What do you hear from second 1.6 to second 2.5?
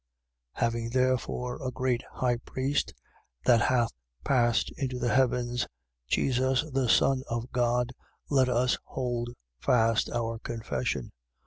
a great high